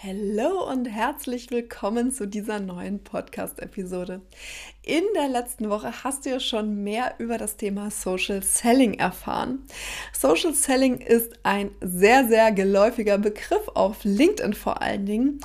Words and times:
Hallo 0.00 0.70
und 0.70 0.84
herzlich 0.84 1.50
willkommen 1.50 2.12
zu 2.12 2.28
dieser 2.28 2.60
neuen 2.60 3.02
Podcast-Episode. 3.02 4.20
In 4.84 5.02
der 5.16 5.26
letzten 5.26 5.70
Woche 5.70 6.04
hast 6.04 6.24
du 6.24 6.30
ja 6.30 6.38
schon 6.38 6.84
mehr 6.84 7.16
über 7.18 7.36
das 7.36 7.56
Thema 7.56 7.90
Social 7.90 8.44
Selling 8.44 8.94
erfahren. 8.94 9.66
Social 10.12 10.54
Selling 10.54 10.98
ist 10.98 11.40
ein 11.42 11.72
sehr, 11.80 12.28
sehr 12.28 12.52
geläufiger 12.52 13.18
Begriff 13.18 13.66
auf 13.74 14.04
LinkedIn 14.04 14.52
vor 14.52 14.82
allen 14.82 15.04
Dingen 15.04 15.40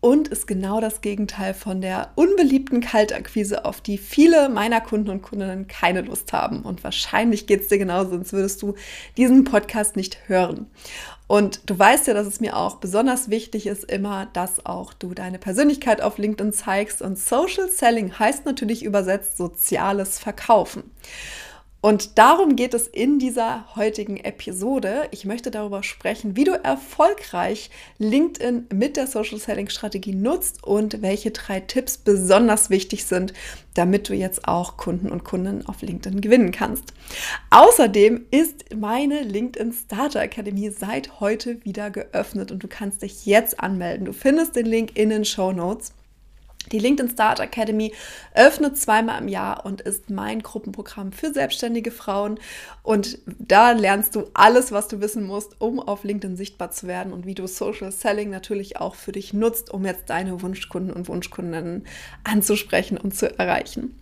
und 0.00 0.28
ist 0.28 0.46
genau 0.46 0.80
das 0.80 1.00
Gegenteil 1.00 1.54
von 1.54 1.80
der 1.80 2.12
unbeliebten 2.14 2.80
Kaltakquise, 2.80 3.64
auf 3.64 3.80
die 3.80 3.98
viele 3.98 4.48
meiner 4.48 4.80
Kunden 4.80 5.10
und 5.10 5.22
Kundinnen 5.22 5.66
keine 5.66 6.02
Lust 6.02 6.32
haben. 6.32 6.62
Und 6.62 6.84
wahrscheinlich 6.84 7.46
geht 7.46 7.62
es 7.62 7.68
dir 7.68 7.78
genauso, 7.78 8.10
sonst 8.10 8.32
würdest 8.32 8.62
du 8.62 8.74
diesen 9.16 9.44
Podcast 9.44 9.96
nicht 9.96 10.28
hören. 10.28 10.66
Und 11.26 11.68
du 11.68 11.78
weißt 11.78 12.06
ja, 12.06 12.14
dass 12.14 12.26
es 12.26 12.40
mir 12.40 12.56
auch 12.56 12.76
besonders 12.76 13.28
wichtig 13.28 13.66
ist, 13.66 13.84
immer, 13.84 14.26
dass 14.32 14.64
auch 14.64 14.94
du 14.94 15.14
deine 15.14 15.38
Persönlichkeit 15.38 16.00
auf 16.00 16.16
LinkedIn 16.16 16.52
zeigst. 16.52 17.02
Und 17.02 17.18
Social 17.18 17.68
Selling 17.68 18.18
heißt 18.18 18.46
natürlich 18.46 18.84
übersetzt 18.84 19.36
soziales 19.36 20.18
Verkaufen. 20.18 20.84
Und 21.80 22.18
darum 22.18 22.56
geht 22.56 22.74
es 22.74 22.88
in 22.88 23.20
dieser 23.20 23.76
heutigen 23.76 24.16
Episode. 24.16 25.06
Ich 25.12 25.24
möchte 25.24 25.52
darüber 25.52 25.84
sprechen, 25.84 26.34
wie 26.34 26.42
du 26.42 26.52
erfolgreich 26.52 27.70
LinkedIn 27.98 28.66
mit 28.74 28.96
der 28.96 29.06
Social 29.06 29.38
Selling 29.38 29.68
Strategie 29.68 30.14
nutzt 30.14 30.64
und 30.64 31.02
welche 31.02 31.30
drei 31.30 31.60
Tipps 31.60 31.96
besonders 31.96 32.68
wichtig 32.68 33.04
sind, 33.04 33.32
damit 33.74 34.08
du 34.08 34.14
jetzt 34.14 34.48
auch 34.48 34.76
Kunden 34.76 35.08
und 35.08 35.22
Kunden 35.22 35.64
auf 35.66 35.82
LinkedIn 35.82 36.20
gewinnen 36.20 36.50
kannst. 36.50 36.94
Außerdem 37.50 38.26
ist 38.32 38.74
meine 38.74 39.22
LinkedIn 39.22 39.72
Starter 39.72 40.22
Academy 40.22 40.72
seit 40.72 41.20
heute 41.20 41.64
wieder 41.64 41.90
geöffnet 41.90 42.50
und 42.50 42.60
du 42.60 42.66
kannst 42.66 43.02
dich 43.02 43.24
jetzt 43.24 43.60
anmelden. 43.60 44.06
Du 44.06 44.12
findest 44.12 44.56
den 44.56 44.66
Link 44.66 44.96
in 44.98 45.10
den 45.10 45.24
Show 45.24 45.52
Notes. 45.52 45.92
Die 46.72 46.78
LinkedIn 46.78 47.10
Start 47.12 47.40
Academy 47.40 47.92
öffnet 48.34 48.76
zweimal 48.78 49.20
im 49.20 49.28
Jahr 49.28 49.64
und 49.64 49.80
ist 49.80 50.10
mein 50.10 50.40
Gruppenprogramm 50.42 51.12
für 51.12 51.32
selbstständige 51.32 51.90
Frauen. 51.90 52.38
Und 52.82 53.18
da 53.26 53.72
lernst 53.72 54.14
du 54.14 54.24
alles, 54.34 54.72
was 54.72 54.88
du 54.88 55.00
wissen 55.00 55.24
musst, 55.24 55.60
um 55.60 55.80
auf 55.80 56.04
LinkedIn 56.04 56.36
sichtbar 56.36 56.70
zu 56.70 56.86
werden 56.86 57.12
und 57.12 57.26
wie 57.26 57.34
du 57.34 57.46
Social 57.46 57.92
Selling 57.92 58.30
natürlich 58.30 58.78
auch 58.78 58.94
für 58.94 59.12
dich 59.12 59.32
nutzt, 59.32 59.70
um 59.72 59.84
jetzt 59.84 60.10
deine 60.10 60.42
Wunschkunden 60.42 60.92
und 60.92 61.08
Wunschkundinnen 61.08 61.86
anzusprechen 62.24 62.98
und 62.98 63.14
zu 63.14 63.38
erreichen. 63.38 63.98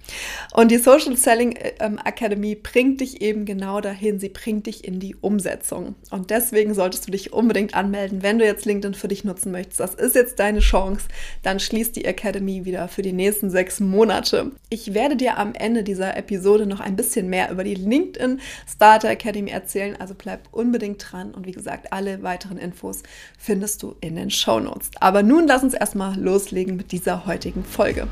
Und 0.52 0.70
die 0.70 0.78
Social 0.78 1.16
Selling 1.16 1.58
ähm, 1.80 1.98
Academy 2.04 2.54
bringt 2.54 3.00
dich 3.00 3.20
eben 3.22 3.44
genau 3.44 3.80
dahin. 3.80 4.18
Sie 4.18 4.28
bringt 4.28 4.66
dich 4.66 4.84
in 4.84 5.00
die 5.00 5.14
Umsetzung. 5.16 5.94
Und 6.10 6.30
deswegen 6.30 6.74
solltest 6.74 7.06
du 7.06 7.12
dich 7.12 7.32
unbedingt 7.32 7.74
anmelden, 7.74 8.22
wenn 8.22 8.38
du 8.38 8.44
jetzt 8.44 8.64
LinkedIn 8.64 8.94
für 8.94 9.08
dich 9.08 9.24
nutzen 9.24 9.52
möchtest. 9.52 9.80
Das 9.80 9.94
ist 9.94 10.14
jetzt 10.14 10.38
deine 10.38 10.60
Chance. 10.60 11.08
Dann 11.42 11.60
schließt 11.60 11.96
die 11.96 12.04
Academy 12.04 12.55
wieder 12.64 12.88
für 12.88 13.02
die 13.02 13.12
nächsten 13.12 13.50
sechs 13.50 13.80
Monate. 13.80 14.52
Ich 14.70 14.94
werde 14.94 15.16
dir 15.16 15.38
am 15.38 15.54
Ende 15.54 15.82
dieser 15.82 16.16
Episode 16.16 16.66
noch 16.66 16.80
ein 16.80 16.96
bisschen 16.96 17.28
mehr 17.28 17.50
über 17.50 17.64
die 17.64 17.74
LinkedIn 17.74 18.40
Starter 18.68 19.10
Academy 19.10 19.50
erzählen, 19.50 19.96
also 19.98 20.14
bleib 20.16 20.48
unbedingt 20.52 21.04
dran 21.10 21.32
und 21.34 21.46
wie 21.46 21.52
gesagt, 21.52 21.92
alle 21.92 22.22
weiteren 22.22 22.58
Infos 22.58 23.02
findest 23.38 23.82
du 23.82 23.94
in 24.00 24.16
den 24.16 24.30
Show 24.30 24.60
Notes. 24.60 24.90
Aber 25.00 25.22
nun 25.22 25.46
lass 25.46 25.62
uns 25.62 25.74
erstmal 25.74 26.18
loslegen 26.18 26.76
mit 26.76 26.92
dieser 26.92 27.26
heutigen 27.26 27.64
Folge. 27.64 28.08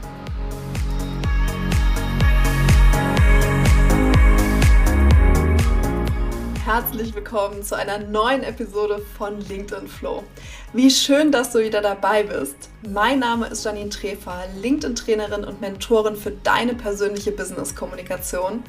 Herzlich 6.64 7.14
willkommen 7.14 7.62
zu 7.62 7.76
einer 7.76 7.98
neuen 7.98 8.42
Episode 8.42 8.98
von 9.18 9.38
LinkedIn 9.38 9.86
Flow. 9.86 10.24
Wie 10.72 10.90
schön, 10.90 11.30
dass 11.30 11.52
du 11.52 11.58
wieder 11.58 11.82
dabei 11.82 12.22
bist. 12.22 12.56
Mein 12.88 13.18
Name 13.18 13.48
ist 13.48 13.66
Janine 13.66 13.90
Trefer, 13.90 14.44
LinkedIn-Trainerin 14.62 15.44
und 15.44 15.60
Mentorin 15.60 16.16
für 16.16 16.30
deine 16.30 16.74
persönliche 16.74 17.32
Business-Kommunikation. 17.32 18.62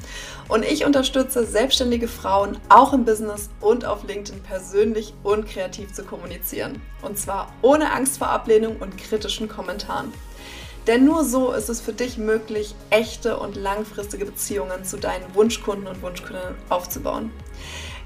Und 0.48 0.62
ich 0.66 0.84
unterstütze 0.84 1.46
selbstständige 1.46 2.06
Frauen 2.06 2.58
auch 2.68 2.92
im 2.92 3.06
Business 3.06 3.48
und 3.62 3.86
auf 3.86 4.06
LinkedIn 4.06 4.42
persönlich 4.42 5.14
und 5.22 5.48
kreativ 5.48 5.94
zu 5.94 6.04
kommunizieren. 6.04 6.82
Und 7.00 7.18
zwar 7.18 7.50
ohne 7.62 7.92
Angst 7.92 8.18
vor 8.18 8.28
Ablehnung 8.28 8.76
und 8.76 8.98
kritischen 8.98 9.48
Kommentaren. 9.48 10.12
Denn 10.86 11.06
nur 11.06 11.24
so 11.24 11.50
ist 11.52 11.70
es 11.70 11.80
für 11.80 11.94
dich 11.94 12.18
möglich, 12.18 12.74
echte 12.90 13.38
und 13.38 13.56
langfristige 13.56 14.26
Beziehungen 14.26 14.84
zu 14.84 14.98
deinen 14.98 15.34
Wunschkunden 15.34 15.86
und 15.86 16.02
Wunschkundinnen 16.02 16.56
aufzubauen. 16.68 17.32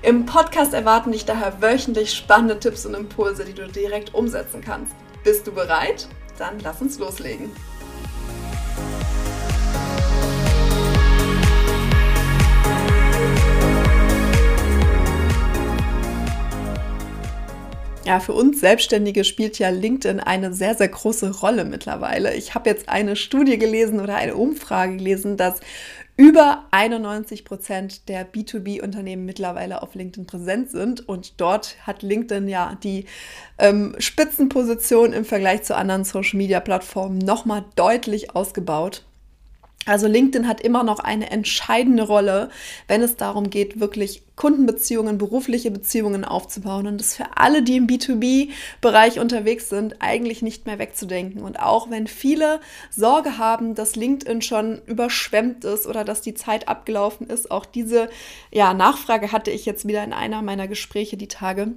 Im 0.03 0.25
Podcast 0.25 0.72
erwarten 0.72 1.12
dich 1.12 1.27
daher 1.27 1.61
wöchentlich 1.61 2.15
spannende 2.15 2.59
Tipps 2.59 2.87
und 2.87 2.94
Impulse, 2.94 3.44
die 3.44 3.53
du 3.53 3.69
direkt 3.69 4.15
umsetzen 4.15 4.62
kannst. 4.62 4.94
Bist 5.25 5.47
du 5.47 5.53
bereit? 5.53 6.09
Dann 6.38 6.59
lass 6.61 6.81
uns 6.81 6.99
loslegen. 6.99 7.50
Ja, 18.10 18.19
für 18.19 18.32
uns 18.32 18.59
Selbstständige 18.59 19.22
spielt 19.22 19.60
ja 19.60 19.69
LinkedIn 19.69 20.19
eine 20.19 20.53
sehr, 20.53 20.75
sehr 20.75 20.88
große 20.88 21.31
Rolle 21.43 21.65
mittlerweile. 21.65 22.34
Ich 22.34 22.56
habe 22.56 22.69
jetzt 22.69 22.88
eine 22.88 23.15
Studie 23.15 23.56
gelesen 23.56 24.00
oder 24.00 24.16
eine 24.16 24.34
Umfrage 24.34 24.97
gelesen, 24.97 25.37
dass 25.37 25.60
über 26.16 26.65
91 26.72 27.44
Prozent 27.44 28.09
der 28.09 28.26
B2B-Unternehmen 28.26 29.26
mittlerweile 29.26 29.81
auf 29.81 29.94
LinkedIn 29.94 30.26
präsent 30.26 30.72
sind. 30.72 31.09
Und 31.09 31.41
dort 31.41 31.76
hat 31.87 32.03
LinkedIn 32.03 32.48
ja 32.48 32.76
die 32.82 33.04
ähm, 33.59 33.94
Spitzenposition 34.00 35.12
im 35.12 35.25
Vergleich 35.25 35.62
zu 35.62 35.77
anderen 35.77 36.03
Social-Media-Plattformen 36.03 37.19
nochmal 37.19 37.65
deutlich 37.77 38.34
ausgebaut. 38.34 39.04
Also 39.86 40.06
LinkedIn 40.06 40.46
hat 40.46 40.60
immer 40.60 40.84
noch 40.84 40.98
eine 40.98 41.30
entscheidende 41.30 42.02
Rolle, 42.02 42.50
wenn 42.86 43.00
es 43.00 43.16
darum 43.16 43.48
geht, 43.48 43.80
wirklich 43.80 44.22
Kundenbeziehungen, 44.36 45.16
berufliche 45.16 45.70
Beziehungen 45.70 46.24
aufzubauen 46.24 46.86
und 46.86 47.00
das 47.00 47.16
für 47.16 47.36
alle, 47.36 47.62
die 47.62 47.76
im 47.76 47.86
B2B-Bereich 47.86 49.20
unterwegs 49.20 49.70
sind, 49.70 49.96
eigentlich 50.00 50.42
nicht 50.42 50.66
mehr 50.66 50.78
wegzudenken. 50.78 51.42
Und 51.42 51.60
auch 51.60 51.91
wenn 51.91 52.06
viele 52.06 52.60
Sorge 52.91 53.38
haben, 53.38 53.74
dass 53.74 53.96
LinkedIn 53.96 54.42
schon 54.42 54.82
überschwemmt 54.86 55.64
ist 55.64 55.86
oder 55.86 56.04
dass 56.04 56.20
die 56.20 56.34
Zeit 56.34 56.68
abgelaufen 56.68 57.26
ist, 57.26 57.50
auch 57.50 57.64
diese 57.64 58.10
ja, 58.52 58.74
Nachfrage 58.74 59.32
hatte 59.32 59.50
ich 59.50 59.64
jetzt 59.64 59.88
wieder 59.88 60.04
in 60.04 60.12
einer 60.12 60.42
meiner 60.42 60.68
Gespräche 60.68 61.16
die 61.16 61.28
Tage 61.28 61.72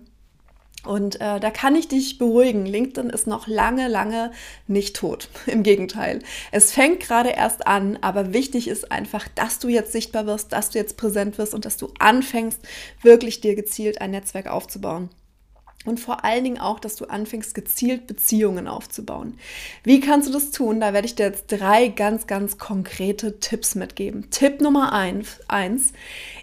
und 0.86 1.22
äh, 1.22 1.40
da 1.40 1.50
kann 1.50 1.76
ich 1.76 1.88
dich 1.88 2.18
beruhigen. 2.18 2.66
LinkedIn 2.66 3.10
ist 3.10 3.26
noch 3.26 3.48
lange, 3.48 3.88
lange 3.88 4.32
nicht 4.68 4.96
tot. 4.96 5.30
Im 5.46 5.64
Gegenteil. 5.64 6.20
Es 6.52 6.74
fängt 6.74 7.00
gerade 7.00 7.30
erst 7.30 7.66
an, 7.68 7.98
aber 8.02 8.34
wichtig 8.34 8.68
ist 8.68 8.92
einfach, 8.92 9.28
dass 9.30 9.60
du 9.60 9.70
jetzt 9.70 9.94
sichtbar 9.94 10.26
wirst, 10.26 10.52
dass 10.52 10.72
du 10.72 10.80
jetzt 10.80 10.98
präsent 10.98 11.38
wirst 11.38 11.54
und 11.54 11.66
dass 11.66 11.78
du 11.78 11.90
anfängst, 12.00 12.60
wirklich 13.02 13.40
dir 13.40 13.56
gezielt 13.56 14.02
ein 14.02 14.12
Netzwerk 14.12 14.48
aufzubauen. 14.48 15.10
Und 15.86 16.00
vor 16.00 16.24
allen 16.24 16.46
Dingen 16.46 16.60
auch, 16.60 16.80
dass 16.80 16.96
du 16.96 17.06
anfängst, 17.06 17.54
gezielt 17.54 18.08
Beziehungen 18.08 18.68
aufzubauen. 18.68 19.38
Wie 19.84 20.00
kannst 20.00 20.30
du 20.30 20.34
das 20.34 20.52
tun? 20.52 20.80
Da 20.80 20.94
werde 20.94 21.08
ich 21.08 21.16
dir 21.16 21.26
jetzt 21.26 21.48
drei 21.48 21.90
ganz, 21.90 22.26
ganz 22.26 22.58
konkrete 22.58 23.40
Tipps 23.40 23.76
mitgeben. 23.76 24.30
Tipp 24.32 24.62
Nummer 24.62 24.94
eins, 24.94 25.40
eins 25.50 25.92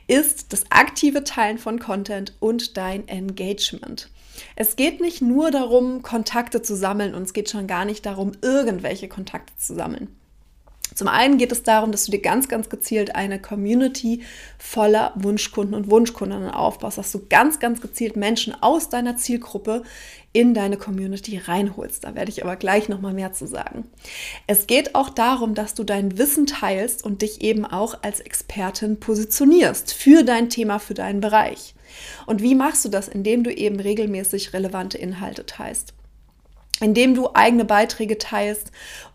ist 0.08 0.52
das 0.52 0.64
aktive 0.70 1.24
Teilen 1.24 1.56
von 1.56 1.78
Content 1.78 2.34
und 2.38 2.76
dein 2.76 3.08
Engagement. 3.08 4.10
Es 4.56 4.76
geht 4.76 5.00
nicht 5.00 5.22
nur 5.22 5.50
darum, 5.50 6.02
Kontakte 6.02 6.62
zu 6.62 6.76
sammeln 6.76 7.14
und 7.14 7.22
es 7.22 7.32
geht 7.32 7.50
schon 7.50 7.66
gar 7.66 7.84
nicht 7.84 8.06
darum, 8.06 8.32
irgendwelche 8.42 9.08
Kontakte 9.08 9.52
zu 9.56 9.74
sammeln. 9.74 10.19
Zum 10.94 11.08
einen 11.08 11.38
geht 11.38 11.52
es 11.52 11.62
darum, 11.62 11.92
dass 11.92 12.04
du 12.04 12.10
dir 12.10 12.20
ganz, 12.20 12.48
ganz 12.48 12.68
gezielt 12.68 13.14
eine 13.14 13.40
Community 13.40 14.22
voller 14.58 15.12
Wunschkunden 15.16 15.74
und 15.74 15.90
Wunschkundinnen 15.90 16.50
aufbaust, 16.50 16.98
dass 16.98 17.12
du 17.12 17.26
ganz, 17.28 17.58
ganz 17.58 17.80
gezielt 17.80 18.16
Menschen 18.16 18.54
aus 18.60 18.88
deiner 18.88 19.16
Zielgruppe 19.16 19.82
in 20.32 20.54
deine 20.54 20.76
Community 20.76 21.38
reinholst. 21.38 22.04
Da 22.04 22.14
werde 22.14 22.30
ich 22.30 22.44
aber 22.44 22.56
gleich 22.56 22.88
nochmal 22.88 23.12
mehr 23.12 23.32
zu 23.32 23.46
sagen. 23.46 23.84
Es 24.46 24.66
geht 24.66 24.94
auch 24.94 25.10
darum, 25.10 25.54
dass 25.54 25.74
du 25.74 25.84
dein 25.84 26.18
Wissen 26.18 26.46
teilst 26.46 27.04
und 27.04 27.22
dich 27.22 27.42
eben 27.42 27.64
auch 27.64 27.98
als 28.02 28.20
Expertin 28.20 29.00
positionierst 29.00 29.92
für 29.92 30.22
dein 30.22 30.48
Thema, 30.48 30.78
für 30.78 30.94
deinen 30.94 31.20
Bereich. 31.20 31.74
Und 32.26 32.42
wie 32.42 32.54
machst 32.54 32.84
du 32.84 32.88
das? 32.88 33.08
Indem 33.08 33.42
du 33.42 33.52
eben 33.52 33.80
regelmäßig 33.80 34.52
relevante 34.52 34.98
Inhalte 34.98 35.46
teilst. 35.46 35.94
Indem 36.80 37.14
du 37.14 37.30
eigene 37.34 37.64
Beiträge 37.64 38.18
teilst 38.18 38.72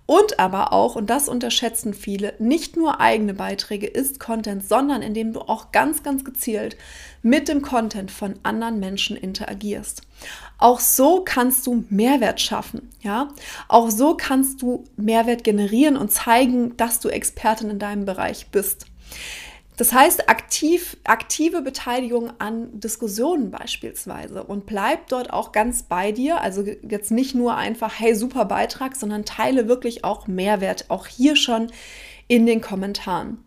und 0.07 0.39
aber 0.39 0.71
auch, 0.71 0.95
und 0.95 1.09
das 1.09 1.27
unterschätzen 1.27 1.95
viele, 1.95 2.35
nicht 2.37 2.77
nur 2.77 3.01
eigene 3.01 3.33
Beiträge 3.33 3.87
ist 3.87 4.19
Content, 4.19 4.67
sondern 4.67 5.01
indem 5.01 5.33
du 5.33 5.41
auch 5.41 5.71
ganz, 5.71 6.03
ganz 6.03 6.23
gezielt 6.23 6.77
mit 7.23 7.47
dem 7.47 7.63
Content 7.63 8.11
von 8.11 8.35
anderen 8.43 8.79
Menschen 8.79 9.17
interagierst. 9.17 10.03
Auch 10.59 10.79
so 10.79 11.23
kannst 11.25 11.65
du 11.65 11.85
Mehrwert 11.89 12.39
schaffen, 12.39 12.91
ja? 13.01 13.29
Auch 13.67 13.89
so 13.89 14.15
kannst 14.15 14.61
du 14.61 14.83
Mehrwert 14.95 15.43
generieren 15.43 15.97
und 15.97 16.11
zeigen, 16.11 16.77
dass 16.77 16.99
du 16.99 17.09
Expertin 17.09 17.71
in 17.71 17.79
deinem 17.79 18.05
Bereich 18.05 18.47
bist. 18.51 18.85
Das 19.77 19.91
heißt, 19.91 20.29
aktiv, 20.29 20.97
aktive 21.03 21.61
Beteiligung 21.61 22.31
an 22.39 22.79
Diskussionen 22.79 23.51
beispielsweise 23.51 24.43
und 24.43 24.65
bleib 24.65 25.07
dort 25.09 25.33
auch 25.33 25.51
ganz 25.51 25.83
bei 25.83 26.11
dir. 26.11 26.41
Also 26.41 26.63
jetzt 26.63 27.11
nicht 27.11 27.35
nur 27.35 27.55
einfach, 27.57 27.99
hey, 27.99 28.15
super 28.15 28.45
Beitrag, 28.45 28.95
sondern 28.95 29.25
teile 29.25 29.67
wirklich 29.67 30.03
auch 30.05 30.27
Mehrwert, 30.27 30.85
auch 30.89 31.07
hier 31.07 31.35
schon 31.35 31.67
in 32.27 32.45
den 32.45 32.61
Kommentaren. 32.61 33.43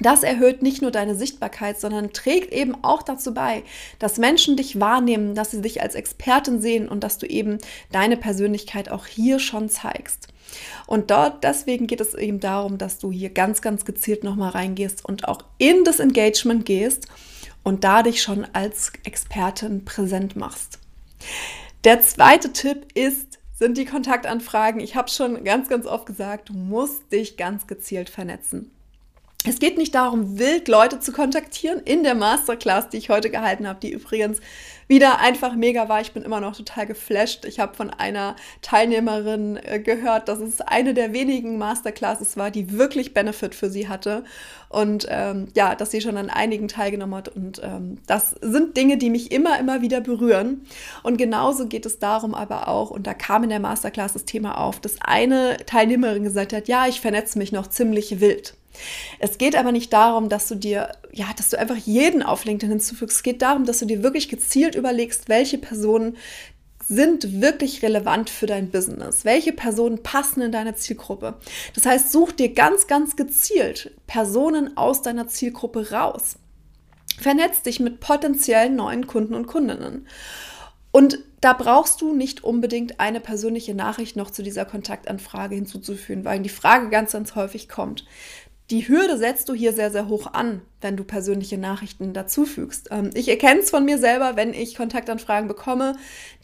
Das 0.00 0.22
erhöht 0.22 0.62
nicht 0.62 0.80
nur 0.80 0.90
deine 0.90 1.14
Sichtbarkeit, 1.14 1.78
sondern 1.78 2.12
trägt 2.12 2.52
eben 2.52 2.74
auch 2.82 3.02
dazu 3.02 3.34
bei, 3.34 3.62
dass 3.98 4.18
Menschen 4.18 4.56
dich 4.56 4.80
wahrnehmen, 4.80 5.34
dass 5.34 5.50
sie 5.50 5.60
dich 5.60 5.82
als 5.82 5.94
Expertin 5.94 6.60
sehen 6.60 6.88
und 6.88 7.04
dass 7.04 7.18
du 7.18 7.26
eben 7.26 7.58
deine 7.92 8.16
Persönlichkeit 8.16 8.90
auch 8.90 9.06
hier 9.06 9.38
schon 9.38 9.68
zeigst. 9.68 10.28
Und 10.86 11.10
dort, 11.10 11.44
deswegen 11.44 11.86
geht 11.86 12.00
es 12.00 12.14
eben 12.14 12.40
darum, 12.40 12.78
dass 12.78 12.98
du 12.98 13.10
hier 13.12 13.30
ganz, 13.30 13.62
ganz 13.62 13.84
gezielt 13.84 14.24
nochmal 14.24 14.50
reingehst 14.50 15.04
und 15.04 15.28
auch 15.28 15.44
in 15.58 15.84
das 15.84 16.00
Engagement 16.00 16.66
gehst 16.66 17.06
und 17.62 17.84
da 17.84 18.02
dich 18.02 18.22
schon 18.22 18.46
als 18.52 18.92
Expertin 19.04 19.84
präsent 19.84 20.36
machst. 20.36 20.78
Der 21.84 22.00
zweite 22.00 22.52
Tipp 22.52 22.86
ist, 22.94 23.38
sind 23.54 23.76
die 23.76 23.84
Kontaktanfragen. 23.84 24.80
Ich 24.80 24.96
habe 24.96 25.10
schon 25.10 25.44
ganz, 25.44 25.68
ganz 25.68 25.86
oft 25.86 26.06
gesagt, 26.06 26.48
du 26.48 26.54
musst 26.54 27.12
dich 27.12 27.36
ganz 27.36 27.66
gezielt 27.66 28.08
vernetzen. 28.08 28.70
Es 29.46 29.58
geht 29.58 29.78
nicht 29.78 29.94
darum, 29.94 30.38
wild 30.38 30.68
Leute 30.68 31.00
zu 31.00 31.12
kontaktieren 31.12 31.80
in 31.80 32.02
der 32.02 32.14
Masterclass, 32.14 32.90
die 32.90 32.98
ich 32.98 33.08
heute 33.08 33.30
gehalten 33.30 33.66
habe, 33.66 33.80
die 33.80 33.90
übrigens 33.90 34.38
wieder 34.86 35.20
einfach 35.20 35.54
mega 35.54 35.88
war. 35.88 36.02
Ich 36.02 36.12
bin 36.12 36.24
immer 36.24 36.40
noch 36.40 36.54
total 36.54 36.86
geflasht. 36.86 37.46
Ich 37.46 37.58
habe 37.58 37.74
von 37.74 37.88
einer 37.88 38.36
Teilnehmerin 38.60 39.56
äh, 39.56 39.80
gehört, 39.80 40.28
dass 40.28 40.40
es 40.40 40.60
eine 40.60 40.92
der 40.92 41.14
wenigen 41.14 41.56
Masterclasses 41.56 42.36
war, 42.36 42.50
die 42.50 42.72
wirklich 42.72 43.14
Benefit 43.14 43.54
für 43.54 43.70
sie 43.70 43.88
hatte. 43.88 44.24
Und 44.68 45.06
ähm, 45.08 45.48
ja, 45.54 45.74
dass 45.74 45.90
sie 45.90 46.02
schon 46.02 46.18
an 46.18 46.28
einigen 46.28 46.68
teilgenommen 46.68 47.14
hat. 47.14 47.28
Und 47.28 47.62
ähm, 47.64 47.96
das 48.06 48.34
sind 48.42 48.76
Dinge, 48.76 48.98
die 48.98 49.08
mich 49.08 49.32
immer, 49.32 49.58
immer 49.58 49.80
wieder 49.80 50.02
berühren. 50.02 50.66
Und 51.02 51.16
genauso 51.16 51.66
geht 51.66 51.86
es 51.86 51.98
darum 51.98 52.34
aber 52.34 52.68
auch, 52.68 52.90
und 52.90 53.06
da 53.06 53.14
kam 53.14 53.44
in 53.44 53.50
der 53.50 53.60
Masterclass 53.60 54.12
das 54.12 54.26
Thema 54.26 54.58
auf, 54.58 54.80
dass 54.80 54.96
eine 55.00 55.56
Teilnehmerin 55.64 56.24
gesagt 56.24 56.52
hat, 56.52 56.68
ja, 56.68 56.86
ich 56.86 57.00
vernetze 57.00 57.38
mich 57.38 57.52
noch 57.52 57.68
ziemlich 57.68 58.20
wild. 58.20 58.54
Es 59.18 59.38
geht 59.38 59.56
aber 59.56 59.72
nicht 59.72 59.92
darum, 59.92 60.28
dass 60.28 60.48
du 60.48 60.54
dir, 60.54 60.92
ja, 61.12 61.26
dass 61.36 61.50
du 61.50 61.58
einfach 61.58 61.76
jeden 61.76 62.22
auf 62.22 62.44
LinkedIn 62.44 62.70
hinzufügst. 62.70 63.16
Es 63.16 63.22
geht 63.22 63.42
darum, 63.42 63.64
dass 63.64 63.78
du 63.78 63.86
dir 63.86 64.02
wirklich 64.02 64.28
gezielt 64.28 64.74
überlegst, 64.74 65.28
welche 65.28 65.58
Personen 65.58 66.16
sind 66.90 67.40
wirklich 67.40 67.82
relevant 67.82 68.30
für 68.30 68.46
dein 68.46 68.70
Business? 68.70 69.24
Welche 69.24 69.52
Personen 69.52 70.02
passen 70.02 70.42
in 70.42 70.50
deine 70.50 70.74
Zielgruppe? 70.74 71.36
Das 71.74 71.86
heißt, 71.86 72.10
such 72.10 72.32
dir 72.32 72.52
ganz, 72.52 72.88
ganz 72.88 73.14
gezielt 73.14 73.92
Personen 74.08 74.76
aus 74.76 75.00
deiner 75.00 75.28
Zielgruppe 75.28 75.92
raus. 75.92 76.36
Vernetz 77.18 77.62
dich 77.62 77.78
mit 77.78 78.00
potenziellen 78.00 78.74
neuen 78.74 79.06
Kunden 79.06 79.34
und 79.34 79.46
Kundinnen. 79.46 80.06
Und 80.90 81.20
da 81.40 81.52
brauchst 81.52 82.00
du 82.00 82.12
nicht 82.12 82.42
unbedingt 82.42 82.98
eine 82.98 83.20
persönliche 83.20 83.74
Nachricht 83.74 84.16
noch 84.16 84.30
zu 84.30 84.42
dieser 84.42 84.64
Kontaktanfrage 84.64 85.54
hinzuzufügen, 85.54 86.24
weil 86.24 86.40
die 86.40 86.48
Frage 86.48 86.90
ganz, 86.90 87.12
ganz 87.12 87.36
häufig 87.36 87.68
kommt 87.68 88.04
die 88.70 88.86
Hürde 88.86 89.18
setzt 89.18 89.48
du 89.48 89.54
hier 89.54 89.72
sehr, 89.72 89.90
sehr 89.90 90.08
hoch 90.08 90.32
an, 90.32 90.62
wenn 90.80 90.96
du 90.96 91.02
persönliche 91.02 91.58
Nachrichten 91.58 92.12
dazufügst. 92.12 92.88
Ähm, 92.90 93.10
ich 93.14 93.28
erkenne 93.28 93.60
es 93.60 93.70
von 93.70 93.84
mir 93.84 93.98
selber, 93.98 94.36
wenn 94.36 94.54
ich 94.54 94.76
Kontaktanfragen 94.76 95.48
bekomme, 95.48 95.96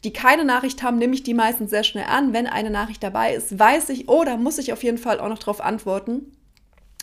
die 0.03 0.11
keine 0.11 0.43
Nachricht 0.43 0.83
haben, 0.83 0.97
nehme 0.97 1.13
ich 1.13 1.23
die 1.23 1.33
meistens 1.33 1.69
sehr 1.69 1.83
schnell 1.83 2.05
an. 2.05 2.33
Wenn 2.33 2.47
eine 2.47 2.69
Nachricht 2.69 3.01
dabei 3.01 3.33
ist, 3.33 3.57
weiß 3.57 3.89
ich, 3.89 4.09
oh, 4.09 4.23
da 4.25 4.35
muss 4.35 4.57
ich 4.57 4.73
auf 4.73 4.83
jeden 4.83 4.97
Fall 4.97 5.19
auch 5.19 5.29
noch 5.29 5.39
darauf 5.39 5.61
antworten. 5.61 6.33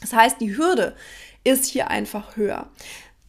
Das 0.01 0.13
heißt, 0.13 0.41
die 0.41 0.57
Hürde 0.57 0.95
ist 1.43 1.65
hier 1.67 1.89
einfach 1.89 2.37
höher. 2.37 2.69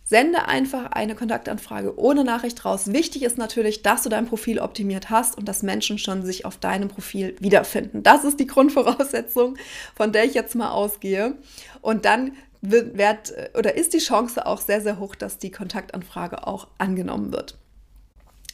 Sende 0.07 0.47
einfach 0.47 0.91
eine 0.91 1.15
Kontaktanfrage 1.15 1.97
ohne 1.97 2.23
Nachricht 2.23 2.63
raus. 2.63 2.93
Wichtig 2.93 3.23
ist 3.23 3.39
natürlich, 3.39 3.81
dass 3.81 4.03
du 4.03 4.09
dein 4.09 4.27
Profil 4.27 4.59
optimiert 4.59 5.09
hast 5.09 5.35
und 5.35 5.45
dass 5.49 5.63
Menschen 5.63 5.97
schon 5.97 6.23
sich 6.23 6.45
auf 6.45 6.57
deinem 6.57 6.89
Profil 6.89 7.35
wiederfinden. 7.39 8.03
Das 8.03 8.23
ist 8.23 8.39
die 8.39 8.45
Grundvoraussetzung, 8.47 9.57
von 9.95 10.11
der 10.11 10.25
ich 10.25 10.35
jetzt 10.35 10.53
mal 10.53 10.69
ausgehe. 10.69 11.35
Und 11.81 12.05
dann 12.05 12.33
wird, 12.61 12.97
wird 12.97 13.33
oder 13.57 13.75
ist 13.75 13.93
die 13.93 13.99
Chance 13.99 14.45
auch 14.45 14.61
sehr, 14.61 14.81
sehr 14.81 14.99
hoch, 14.99 15.15
dass 15.15 15.39
die 15.39 15.51
Kontaktanfrage 15.51 16.45
auch 16.45 16.67
angenommen 16.77 17.31
wird. 17.31 17.57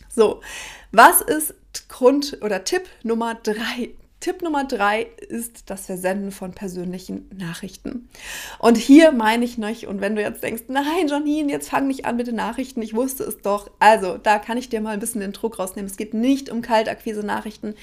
So, 0.08 0.42
was 0.92 1.22
ist 1.22 1.54
Grund 1.90 2.38
oder 2.42 2.64
Tipp 2.64 2.84
Nummer 3.04 3.36
drei 3.36 3.92
Tipp 4.22 4.44
Nummer 4.44 4.66
drei 4.66 5.08
ist 5.30 5.64
das 5.72 5.88
Versenden 5.88 6.32
von 6.32 6.54
persönlichen 6.54 7.28
Nachrichten. 7.36 8.08
Und 8.60 8.78
hier 8.78 9.12
meine 9.12 9.44
ich 9.44 9.58
nicht, 9.58 9.88
und 9.88 10.00
wenn 10.00 10.16
du 10.16 10.22
jetzt 10.22 10.44
denkst, 10.44 10.64
nein, 10.68 11.08
Janine, 11.08 11.52
jetzt 11.52 11.72
fang 11.72 11.88
nicht 11.88 12.06
an 12.06 12.18
mit 12.18 12.28
den 12.28 12.36
Nachrichten, 12.36 12.84
ich 12.84 12.94
wusste 12.94 13.24
es 13.24 13.42
doch. 13.42 13.72
Also, 13.80 14.20
da 14.20 14.38
kann 14.38 14.60
ich 14.60 14.70
dir 14.70 14.80
mal 14.80 14.92
ein 14.92 15.00
bisschen 15.00 15.22
den 15.22 15.34
Druck 15.34 15.58
rausnehmen. 15.58 15.90
Es 15.90 15.98
geht 15.98 16.14
nicht 16.14 16.52
um 16.52 16.62
Kaltakquise-Nachrichten, 16.62 17.74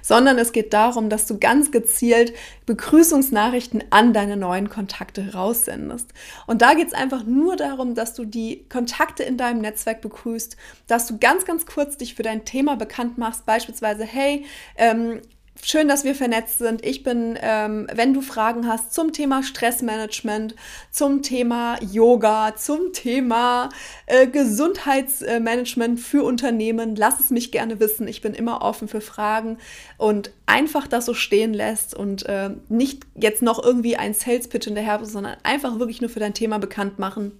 sondern 0.00 0.38
es 0.38 0.52
geht 0.52 0.72
darum, 0.72 1.08
dass 1.08 1.26
du 1.26 1.40
ganz 1.40 1.72
gezielt 1.72 2.32
Begrüßungsnachrichten 2.66 3.82
an 3.90 4.12
deine 4.12 4.36
neuen 4.36 4.70
Kontakte 4.70 5.34
raussendest. 5.34 6.08
Und 6.46 6.62
da 6.62 6.74
geht 6.74 6.86
es 6.86 6.94
einfach 6.94 7.24
nur 7.24 7.56
darum, 7.56 7.96
dass 7.96 8.14
du 8.14 8.24
die 8.24 8.64
Kontakte 8.68 9.24
in 9.24 9.36
deinem 9.36 9.60
Netzwerk 9.60 10.02
begrüßt, 10.02 10.56
dass 10.86 11.08
du 11.08 11.18
ganz, 11.18 11.44
ganz 11.44 11.66
kurz 11.66 11.96
dich 11.96 12.14
für 12.14 12.22
dein 12.22 12.44
Thema 12.44 12.76
bekannt 12.76 13.18
machst, 13.18 13.44
beispielsweise, 13.44 14.04
hey, 14.04 14.44
ähm, 14.76 15.20
Schön, 15.62 15.88
dass 15.88 16.04
wir 16.04 16.14
vernetzt 16.14 16.58
sind. 16.58 16.84
Ich 16.84 17.04
bin, 17.04 17.38
ähm, 17.40 17.86
wenn 17.94 18.12
du 18.12 18.20
Fragen 18.20 18.66
hast 18.66 18.92
zum 18.92 19.12
Thema 19.12 19.42
Stressmanagement, 19.42 20.56
zum 20.90 21.22
Thema 21.22 21.78
Yoga, 21.80 22.54
zum 22.56 22.92
Thema 22.92 23.68
äh, 24.06 24.26
Gesundheitsmanagement 24.26 26.00
für 26.00 26.24
Unternehmen, 26.24 26.96
lass 26.96 27.20
es 27.20 27.30
mich 27.30 27.52
gerne 27.52 27.78
wissen. 27.78 28.08
Ich 28.08 28.20
bin 28.20 28.34
immer 28.34 28.62
offen 28.62 28.88
für 28.88 29.00
Fragen 29.00 29.58
und 29.96 30.32
einfach 30.44 30.88
das 30.88 31.06
so 31.06 31.14
stehen 31.14 31.54
lässt 31.54 31.94
und 31.94 32.26
äh, 32.26 32.50
nicht 32.68 33.04
jetzt 33.14 33.40
noch 33.40 33.62
irgendwie 33.62 33.96
ein 33.96 34.12
Sales 34.12 34.48
Pitch 34.48 34.64
hinterher, 34.64 35.04
sondern 35.04 35.36
einfach 35.44 35.78
wirklich 35.78 36.00
nur 36.00 36.10
für 36.10 36.20
dein 36.20 36.34
Thema 36.34 36.58
bekannt 36.58 36.98
machen 36.98 37.32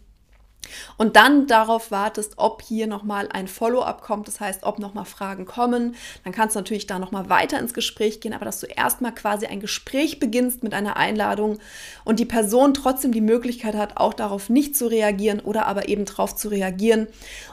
und 0.97 1.17
dann 1.17 1.47
darauf 1.47 1.91
wartest, 1.91 2.35
ob 2.37 2.63
hier 2.63 2.87
nochmal 2.87 3.29
ein 3.33 3.49
Follow-up 3.49 4.03
kommt, 4.03 4.29
das 4.29 4.41
heißt, 4.41 4.65
ob 4.65 4.79
nochmal 4.79 5.05
Fragen 5.05 5.47
kommen. 5.47 5.97
Dann 6.25 6.33
kannst 6.33 6.57
du 6.57 6.61
natürlich 6.61 6.87
da 6.87 6.99
nochmal 6.99 7.29
weiter 7.29 7.59
ins 7.59 7.75
Gespräch 7.75 8.21
gehen, 8.21 8.33
aber 8.33 8.45
dass 8.45 8.61
du 8.61 8.67
erstmal 8.67 9.15
quasi 9.15 9.47
ein 9.47 9.61
Gespräch 9.61 10.19
beginnst 10.21 10.63
mit 10.63 10.75
einer 10.75 10.97
Einladung 10.97 11.59
und 12.05 12.19
die 12.19 12.25
Person 12.25 12.75
trotzdem 12.75 13.13
die 13.13 13.21
Möglichkeit 13.21 13.75
hat, 13.75 13.97
auch 13.97 14.15
darauf 14.15 14.49
nicht 14.49 14.77
zu 14.77 14.87
reagieren 14.87 15.41
oder 15.41 15.67
aber 15.67 15.89
eben 15.89 16.05
darauf 16.05 16.35
zu 16.35 16.49
reagieren. 16.49 17.07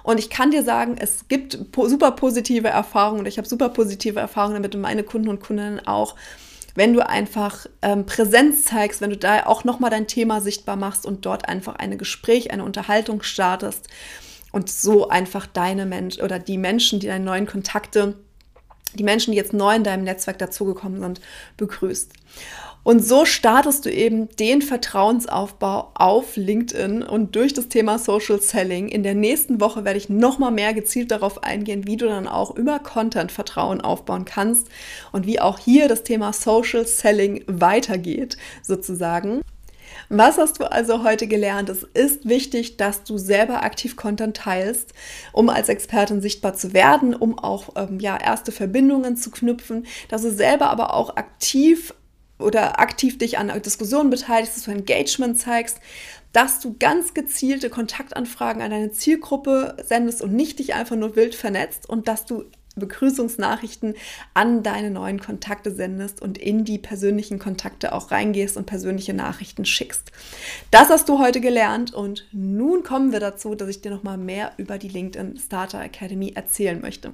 Und 0.04 0.20
ich 0.20 0.30
kann 0.30 0.52
dir 0.52 0.64
sagen, 0.64 0.96
es 1.00 1.28
gibt 1.28 1.58
super 1.76 2.12
positive 2.12 2.68
Erfahrungen 2.68 3.22
und 3.22 3.26
ich 3.28 3.38
habe 3.38 3.48
super 3.48 3.70
positive 3.70 4.20
Erfahrungen 4.20 4.56
damit 4.56 4.76
und 4.76 4.82
meine 4.82 5.04
Kunden 5.04 5.30
und 5.30 5.42
Kundinnen 5.42 5.86
auch 5.86 6.16
wenn 6.76 6.94
du 6.94 7.06
einfach 7.08 7.66
ähm, 7.82 8.06
Präsenz 8.06 8.66
zeigst, 8.66 9.02
wenn 9.02 9.10
du 9.10 9.18
da 9.18 9.46
auch 9.46 9.64
nochmal 9.64 9.90
dein 9.90 10.08
Thema 10.08 10.42
sichtbar 10.42 10.76
machst 10.76 11.06
und 11.06 11.26
dort 11.26 11.48
einfach 11.48 11.76
ein 11.76 11.98
Gespräch, 11.98 12.52
eine 12.52 12.64
Unterhaltung 12.64 13.24
startest 13.24 13.88
und 14.52 14.70
so 14.70 15.10
einfach 15.10 15.48
deine 15.48 15.86
Menschen 15.86 16.24
oder 16.24 16.40
die 16.40 16.58
Menschen, 16.58 17.00
die 17.00 17.08
deine 17.08 17.26
neuen 17.26 17.48
Kontakte, 17.48 18.16
die 18.94 19.04
Menschen, 19.04 19.32
die 19.32 19.38
jetzt 19.38 19.54
neu 19.54 19.76
in 19.76 19.84
deinem 19.84 20.04
Netzwerk 20.04 20.38
dazugekommen 20.40 21.00
sind, 21.00 21.22
begrüßt. 21.58 22.12
Und 22.84 23.06
so 23.06 23.26
startest 23.26 23.86
du 23.86 23.92
eben 23.92 24.28
den 24.38 24.64
Vertrauensaufbau 24.64 25.92
auf 25.94 26.36
LinkedIn 26.36 27.04
und 27.04 27.36
durch 27.36 27.54
das 27.54 27.68
Thema 27.68 28.00
Social 28.00 28.42
Selling. 28.42 28.88
In 28.88 29.04
der 29.04 29.14
nächsten 29.14 29.62
Woche 29.62 29.86
werde 29.86 30.00
ich 30.00 30.10
nochmal 30.10 30.52
mehr 30.52 30.74
gezielt 30.74 31.12
darauf 31.12 31.44
eingehen, 31.44 31.86
wie 31.86 31.98
du 31.98 32.08
dann 32.08 32.28
auch 32.28 32.56
über 32.56 32.80
Content 32.80 33.32
Vertrauen 33.32 33.82
aufbauen 33.82 34.26
kannst 34.26 34.68
und 35.12 35.28
wie 35.28 35.40
auch 35.40 35.60
hier 35.60 35.88
das 35.88 36.04
Thema 36.04 36.34
Social 36.34 36.88
Selling 36.88 37.44
weitergeht, 37.46 38.38
sozusagen. 38.64 39.42
Was 40.10 40.38
hast 40.38 40.60
du 40.60 40.70
also 40.70 41.04
heute 41.04 41.28
gelernt? 41.28 41.70
Es 41.70 41.84
ist 41.84 42.28
wichtig, 42.28 42.78
dass 42.78 43.04
du 43.04 43.18
selber 43.18 43.64
aktiv 43.64 43.96
Content 43.96 44.36
teilst, 44.36 44.94
um 45.32 45.50
als 45.50 45.70
Expertin 45.70 46.22
sichtbar 46.22 46.54
zu 46.54 46.74
werden, 46.74 47.14
um 47.14 47.38
auch 47.38 47.70
ähm, 47.76 48.00
ja, 48.00 48.18
erste 48.18 48.52
Verbindungen 48.52 49.18
zu 49.18 49.32
knüpfen, 49.32 49.86
dass 50.10 50.24
du 50.24 50.32
selber 50.32 50.70
aber 50.70 50.94
auch 50.94 51.16
aktiv 51.16 51.94
oder 52.42 52.80
aktiv 52.80 53.18
dich 53.18 53.38
an 53.38 53.52
Diskussionen 53.62 54.10
beteiligst, 54.10 54.56
dass 54.56 54.64
du 54.64 54.72
Engagement 54.72 55.38
zeigst, 55.38 55.80
dass 56.34 56.60
du 56.60 56.76
ganz 56.80 57.14
gezielte 57.14 57.70
Kontaktanfragen 57.70 58.62
an 58.62 58.72
deine 58.72 58.92
Zielgruppe 58.92 59.76
sendest 59.84 60.22
und 60.22 60.34
nicht 60.34 60.60
dich 60.60 60.74
einfach 60.74 60.96
nur 60.96 61.16
wild 61.16 61.36
vernetzt 61.36 61.90
und 61.90 62.08
dass 62.08 62.26
du 62.26 62.46
Begrüßungsnachrichten 62.76 63.96
an 64.34 64.64
deine 64.64 64.92
neuen 64.92 65.20
Kontakte 65.20 65.72
sendest 65.72 66.22
und 66.22 66.38
in 66.38 66.64
die 66.64 66.78
persönlichen 66.78 67.38
Kontakte 67.38 67.94
auch 67.94 68.12
reingehst 68.12 68.56
und 68.56 68.66
persönliche 68.66 69.14
Nachrichten 69.14 69.66
schickst. 69.66 70.12
Das 70.72 70.90
hast 70.90 71.10
du 71.10 71.20
heute 71.20 71.42
gelernt 71.42 71.94
und 71.94 72.28
nun 72.32 72.84
kommen 72.84 73.12
wir 73.12 73.20
dazu, 73.20 73.56
dass 73.56 73.68
ich 73.68 73.82
dir 73.82 73.92
noch 73.92 74.04
mal 74.04 74.18
mehr 74.18 74.54
über 74.58 74.78
die 74.78 74.88
LinkedIn 74.88 75.38
Starter 75.38 75.82
Academy 75.82 76.32
erzählen 76.34 76.80
möchte. 76.80 77.14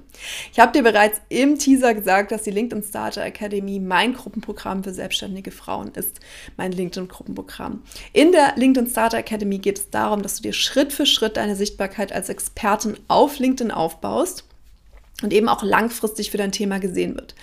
Ich 0.52 0.60
habe 0.60 0.72
dir 0.72 0.84
bereits 0.84 1.20
im 1.28 1.58
Teaser 1.58 1.94
gesagt, 1.94 2.30
dass 2.30 2.42
die 2.42 2.50
LinkedIn 2.52 2.84
Starter 2.84 3.24
Academy 3.24 3.80
mein 3.80 4.14
Gruppenprogramm 4.14 4.84
für 4.84 4.92
selbstständige 4.92 5.50
Frauen 5.50 5.88
ist, 5.94 6.20
mein 6.56 6.70
LinkedIn 6.70 7.08
Gruppenprogramm. 7.08 7.82
In 8.12 8.30
der 8.30 8.54
LinkedIn 8.56 8.88
Starter 8.90 9.18
Academy 9.18 9.58
geht 9.58 9.78
es 9.78 9.90
darum, 9.90 10.22
dass 10.22 10.36
du 10.36 10.42
dir 10.42 10.52
Schritt 10.52 10.92
für 10.92 11.06
Schritt 11.06 11.36
deine 11.36 11.56
Sichtbarkeit 11.56 12.12
als 12.12 12.28
Expertin 12.28 12.96
auf 13.08 13.38
LinkedIn 13.40 13.72
aufbaust 13.72 14.47
und 15.22 15.32
eben 15.32 15.48
auch 15.48 15.62
langfristig 15.62 16.30
für 16.30 16.38
dein 16.38 16.52
Thema 16.52 16.78
gesehen 16.78 17.14
wird. 17.14 17.34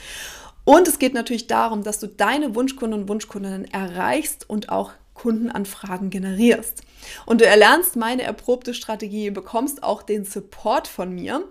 Und 0.64 0.88
es 0.88 1.00
geht 1.00 1.14
natürlich 1.14 1.48
darum, 1.48 1.84
dass 1.84 2.00
du 2.00 2.08
deine 2.08 2.56
Wunschkunden 2.56 3.02
und 3.02 3.10
Wunschkundinnen 3.10 3.66
erreichst 3.66 4.50
und 4.50 4.70
auch 4.70 4.92
Kundenanfragen 5.14 6.10
generierst. 6.10 6.82
Und 7.26 7.42
du 7.42 7.46
erlernst 7.46 7.96
meine 7.96 8.24
erprobte 8.24 8.74
Strategie, 8.74 9.30
bekommst 9.30 9.84
auch 9.84 10.04
den 10.04 10.26
Support 10.26 10.88
von 10.88 11.14
mir. 11.14 11.44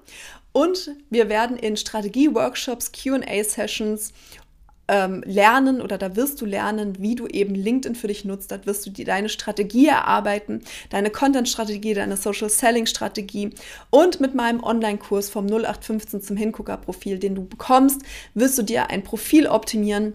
Und 0.53 0.91
wir 1.11 1.29
werden 1.29 1.57
in 1.57 1.77
Strategie-Workshops, 1.77 2.93
QA-Sessions 2.93 4.13
ähm, 4.89 5.23
lernen 5.27 5.81
oder 5.81 5.99
da 5.99 6.17
wirst 6.17 6.41
du 6.41 6.47
lernen, 6.47 6.95
wie 6.99 7.15
du 7.15 7.27
eben 7.27 7.55
LinkedIn 7.55 7.95
für 7.95 8.09
dich 8.09 8.25
nutzt. 8.25 8.51
Da 8.51 8.65
wirst 8.67 8.85
du 8.87 8.91
dir 8.91 9.05
deine 9.05 9.29
Strategie 9.29 9.87
erarbeiten, 9.87 10.63
deine 10.91 11.11
Content-Strategie, 11.11 11.95
deine 11.95 12.17
Social-Selling-Strategie 12.17 13.51
und 13.91 14.21
mit 14.21 14.35
meinem 14.35 14.63
Online-Kurs 14.63 15.31
vom 15.31 15.47
0815 15.47 16.23
zum 16.23 16.37
Hingucker-Profil, 16.37 17.19
den 17.19 17.35
du 17.35 17.45
bekommst, 17.47 18.03
wirst 18.35 18.59
du 18.59 18.63
dir 18.63 18.91
ein 18.91 19.03
Profil 19.03 19.47
optimieren, 19.47 20.15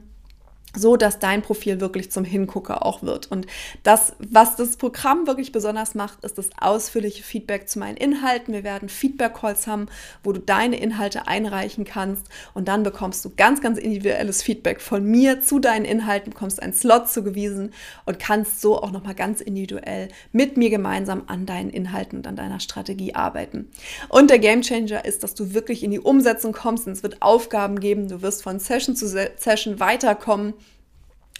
so 0.80 0.98
dass 0.98 1.20
dein 1.20 1.42
Profil 1.42 1.80
wirklich 1.80 2.12
zum 2.12 2.24
Hingucker 2.24 2.86
auch 2.86 3.04
wird. 3.04 3.32
Und 3.32 3.48
das, 3.84 4.14
was 4.20 4.56
das 4.56 4.78
Programm 4.78 5.28
wirklich 5.28 5.52
besonders 5.52 5.96
macht, 5.96 6.24
ist 6.24 6.38
das 6.38 6.50
ausführliche 6.60 7.24
Feedback 7.24 7.70
zu 7.70 7.80
meinen 7.80 7.98
Inhalten. 7.98 8.54
Wir 8.54 8.64
werden 8.64 8.90
Feedback-Calls 8.90 9.68
haben, 9.68 9.88
wo 10.24 10.32
du 10.32 10.40
deine 10.40 10.80
Inhalte 10.80 11.28
einreichen 11.28 11.86
kannst 11.86 12.28
und 12.54 12.68
dann 12.68 12.84
bekommst 12.84 13.24
du 13.26 13.32
ganz, 13.36 13.62
ganz 13.62 13.78
individuelles 13.78 14.42
Feedback 14.42 14.82
von 14.82 15.04
mir 15.04 15.42
zu 15.42 15.60
deinen 15.60 15.86
Inhalten, 15.86 16.32
bekommst 16.32 16.62
einen 16.62 16.74
Slot 16.74 17.10
zugewiesen 17.10 17.72
und 18.06 18.20
kannst 18.20 18.62
so 18.62 18.82
auch 18.82 18.92
nochmal 18.92 19.16
ganz 19.16 19.42
individuell 19.42 20.10
mit 20.32 20.58
mir 20.58 20.70
gemeinsam 20.70 21.24
an 21.28 21.46
deinen 21.46 21.70
Inhalten 21.70 22.20
und 22.20 22.28
an 22.28 22.36
deiner 22.36 22.60
Strategie 22.60 23.16
arbeiten. 23.16 23.70
Und 24.08 24.30
der 24.30 24.40
Gamechanger 24.40 25.06
ist, 25.06 25.24
dass 25.24 25.36
du 25.36 25.54
wirklich 25.54 25.84
in 25.84 25.92
die 25.92 26.00
Umsetzung 26.00 26.54
kommst 26.54 26.88
und 26.88 26.94
es 26.94 27.04
wird 27.04 27.22
Aufgaben 27.22 27.80
geben, 27.80 28.08
du 28.08 28.22
wirst 28.22 28.44
von 28.44 28.60
Session 28.60 28.96
zu 28.96 29.08
Session 29.08 29.80
weiterkommen 29.80 30.54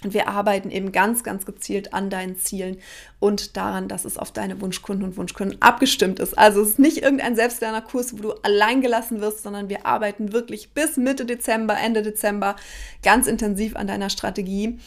und 0.04 0.14
wir 0.14 0.28
arbeiten 0.28 0.70
eben 0.70 0.92
ganz, 0.92 1.22
ganz 1.22 1.46
gezielt 1.46 1.92
an 1.92 2.10
deinen 2.10 2.36
Zielen 2.36 2.78
und 3.18 3.56
daran, 3.56 3.88
dass 3.88 4.04
es 4.04 4.16
auf 4.16 4.32
deine 4.32 4.60
Wunschkunden 4.60 5.04
und 5.04 5.16
Wunschkunden 5.16 5.60
abgestimmt 5.60 6.18
ist. 6.18 6.36
Also 6.38 6.62
es 6.62 6.70
ist 6.70 6.78
nicht 6.78 6.98
irgendein 6.98 7.36
Selbstlernerkurs, 7.36 8.14
wo 8.14 8.22
du 8.22 8.32
allein 8.42 8.80
gelassen 8.80 9.20
wirst, 9.20 9.42
sondern 9.42 9.68
wir 9.68 9.86
arbeiten 9.86 10.32
wirklich 10.32 10.72
bis 10.72 10.96
Mitte 10.96 11.26
Dezember, 11.26 11.76
Ende 11.78 12.02
Dezember 12.02 12.56
ganz 13.02 13.26
intensiv 13.26 13.76
an 13.76 13.86
deiner 13.86 14.10
Strategie 14.10 14.78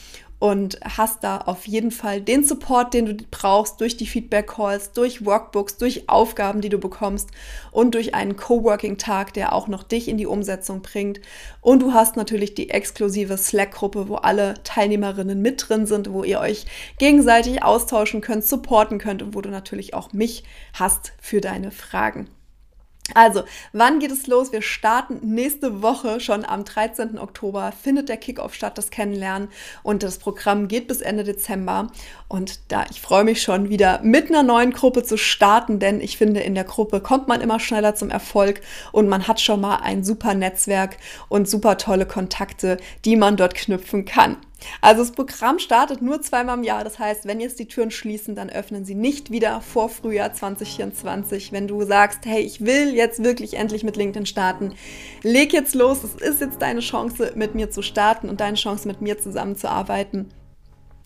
und 0.43 0.77
hast 0.83 1.23
da 1.23 1.37
auf 1.37 1.67
jeden 1.67 1.89
Fall 1.89 2.19
den 2.19 2.43
Support, 2.43 2.93
den 2.93 3.05
du 3.05 3.15
brauchst 3.31 3.79
durch 3.79 3.95
die 3.95 4.05
Feedback-Calls, 4.05 4.91
durch 4.91 5.25
Workbooks, 5.25 5.77
durch 5.77 6.09
Aufgaben, 6.09 6.59
die 6.59 6.67
du 6.67 6.79
bekommst 6.79 7.29
und 7.71 7.95
durch 7.95 8.13
einen 8.13 8.35
Coworking-Tag, 8.35 9.33
der 9.35 9.53
auch 9.53 9.69
noch 9.69 9.83
dich 9.83 10.09
in 10.09 10.17
die 10.17 10.25
Umsetzung 10.25 10.81
bringt. 10.81 11.21
Und 11.61 11.81
du 11.81 11.93
hast 11.93 12.17
natürlich 12.17 12.55
die 12.55 12.71
exklusive 12.71 13.37
Slack-Gruppe, 13.37 14.09
wo 14.09 14.15
alle 14.15 14.55
Teilnehmerinnen 14.65 15.41
mit 15.41 15.69
drin 15.69 15.85
sind, 15.85 16.11
wo 16.11 16.25
ihr 16.25 16.41
euch 16.41 16.65
gegenseitig 16.99 17.63
austauschen 17.63 18.19
könnt, 18.19 18.43
supporten 18.43 18.97
könnt 18.97 19.21
und 19.21 19.35
wo 19.35 19.39
du 19.39 19.49
natürlich 19.49 19.93
auch 19.93 20.11
mich 20.11 20.43
hast 20.73 21.13
für 21.21 21.39
deine 21.39 21.71
Fragen. 21.71 22.27
Also, 23.13 23.43
wann 23.73 23.99
geht 23.99 24.11
es 24.11 24.27
los? 24.27 24.53
Wir 24.53 24.61
starten 24.61 25.19
nächste 25.21 25.81
Woche 25.81 26.21
schon 26.21 26.45
am 26.45 26.63
13. 26.63 27.19
Oktober. 27.19 27.73
Findet 27.73 28.07
der 28.07 28.15
Kickoff 28.15 28.53
statt, 28.53 28.77
das 28.77 28.91
Kennenlernen. 28.91 29.49
Und 29.83 30.03
das 30.03 30.19
Programm 30.19 30.69
geht 30.69 30.87
bis 30.87 31.01
Ende 31.01 31.25
Dezember. 31.25 31.91
Und 32.29 32.71
da 32.71 32.85
ich 32.89 33.01
freue 33.01 33.25
mich 33.25 33.41
schon 33.41 33.69
wieder 33.69 33.99
mit 34.03 34.29
einer 34.29 34.41
neuen 34.41 34.71
Gruppe 34.71 35.03
zu 35.03 35.17
starten, 35.17 35.79
denn 35.79 35.99
ich 35.99 36.17
finde, 36.17 36.39
in 36.39 36.55
der 36.55 36.63
Gruppe 36.63 37.01
kommt 37.01 37.27
man 37.27 37.41
immer 37.41 37.59
schneller 37.59 37.93
zum 37.93 38.09
Erfolg 38.09 38.61
und 38.93 39.09
man 39.09 39.27
hat 39.27 39.41
schon 39.41 39.59
mal 39.59 39.77
ein 39.83 40.03
super 40.03 40.33
Netzwerk 40.33 40.97
und 41.27 41.49
super 41.49 41.77
tolle 41.77 42.05
Kontakte, 42.05 42.77
die 43.03 43.17
man 43.17 43.35
dort 43.35 43.53
knüpfen 43.53 44.05
kann. 44.05 44.37
Also 44.81 45.01
das 45.01 45.11
Programm 45.11 45.59
startet 45.59 46.01
nur 46.01 46.21
zweimal 46.21 46.57
im 46.57 46.63
Jahr. 46.63 46.83
Das 46.83 46.99
heißt, 46.99 47.25
wenn 47.25 47.39
jetzt 47.39 47.59
die 47.59 47.67
Türen 47.67 47.91
schließen, 47.91 48.35
dann 48.35 48.49
öffnen 48.49 48.85
sie 48.85 48.95
nicht 48.95 49.31
wieder 49.31 49.61
vor 49.61 49.89
Frühjahr 49.89 50.33
2024. 50.33 51.51
Wenn 51.51 51.67
du 51.67 51.83
sagst, 51.83 52.19
hey, 52.25 52.41
ich 52.41 52.61
will 52.61 52.93
jetzt 52.93 53.23
wirklich 53.23 53.55
endlich 53.55 53.83
mit 53.83 53.95
LinkedIn 53.95 54.25
starten, 54.25 54.73
leg 55.21 55.53
jetzt 55.53 55.75
los. 55.75 56.03
Es 56.03 56.15
ist 56.15 56.41
jetzt 56.41 56.61
deine 56.61 56.81
Chance, 56.81 57.33
mit 57.35 57.55
mir 57.55 57.69
zu 57.69 57.81
starten 57.81 58.29
und 58.29 58.39
deine 58.39 58.57
Chance, 58.57 58.87
mit 58.87 59.01
mir 59.01 59.19
zusammenzuarbeiten. 59.19 60.31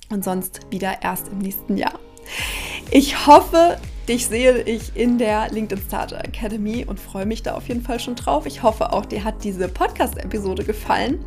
Und 0.09 0.23
sonst 0.23 0.61
wieder 0.69 1.01
erst 1.01 1.27
im 1.29 1.39
nächsten 1.39 1.77
Jahr. 1.77 1.99
Ich 2.91 3.27
hoffe, 3.27 3.77
dich 4.07 4.27
sehe 4.27 4.61
ich 4.61 4.95
in 4.95 5.17
der 5.17 5.49
LinkedIn 5.51 5.83
Starter 5.85 6.23
Academy 6.23 6.85
und 6.85 6.99
freue 6.99 7.25
mich 7.25 7.43
da 7.43 7.55
auf 7.55 7.67
jeden 7.67 7.81
Fall 7.81 7.99
schon 7.99 8.15
drauf. 8.15 8.45
Ich 8.45 8.63
hoffe 8.63 8.93
auch, 8.93 9.05
dir 9.05 9.23
hat 9.23 9.43
diese 9.43 9.67
Podcast-Episode 9.67 10.63
gefallen 10.63 11.19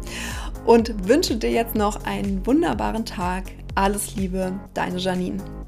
und 0.64 1.08
wünsche 1.08 1.36
dir 1.36 1.50
jetzt 1.50 1.74
noch 1.74 2.04
einen 2.04 2.44
wunderbaren 2.46 3.04
Tag. 3.04 3.44
Alles 3.74 4.16
Liebe, 4.16 4.58
deine 4.74 4.98
Janine. 4.98 5.59